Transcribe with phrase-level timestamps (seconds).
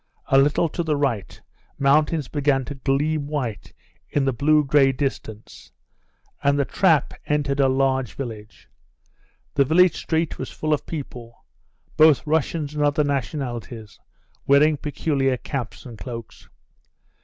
[0.29, 1.39] A little to the right
[1.77, 3.71] mountains began to gleam white
[4.09, 5.71] in the blue grey distance,
[6.41, 8.67] and the trap entered a large village.
[9.53, 11.45] The village street was full of people,
[11.97, 13.99] both Russians and other nationalities,
[14.47, 16.49] wearing peculiar caps and cloaks.